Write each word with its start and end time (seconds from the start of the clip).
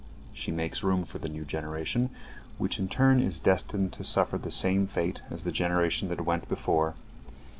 She 0.33 0.51
makes 0.51 0.81
room 0.83 1.05
for 1.05 1.19
the 1.19 1.29
new 1.29 1.45
generation, 1.45 2.09
which 2.57 2.79
in 2.79 2.87
turn 2.89 3.21
is 3.21 3.39
destined 3.39 3.93
to 3.93 4.03
suffer 4.03 4.39
the 4.39 4.49
same 4.49 4.87
fate 4.87 5.21
as 5.29 5.43
the 5.43 5.51
generation 5.51 6.09
that 6.09 6.25
went 6.25 6.49
before. 6.49 6.95